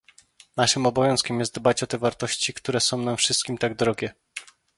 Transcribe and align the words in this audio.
Naszym 0.57 0.85
obowiązkiem 0.85 1.39
jest 1.39 1.55
dbać 1.55 1.83
o 1.83 1.87
te 1.87 1.97
wartości, 1.97 2.53
które 2.53 2.79
są 2.79 2.97
nam 2.97 3.17
wszystkim 3.17 3.57
tak 3.57 3.75
drogie 3.75 4.13